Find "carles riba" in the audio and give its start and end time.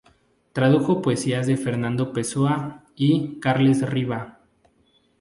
3.39-4.39